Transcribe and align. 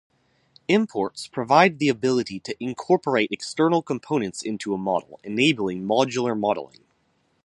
Imports 0.67 1.27
provide 1.27 1.77
the 1.77 1.87
ability 1.87 2.39
to 2.39 2.55
incorporate 2.59 3.29
external 3.31 3.83
components 3.83 4.41
into 4.41 4.73
a 4.73 4.77
model, 4.79 5.19
enabling 5.23 5.85
modular 5.87 6.35
modelling. 6.35 6.83